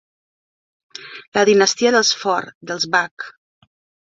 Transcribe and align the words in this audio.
La 1.39 1.43
dinastia 1.49 1.91
dels 1.97 2.11
Ford, 2.23 2.51
dels 2.73 2.89
Bach. 2.97 3.29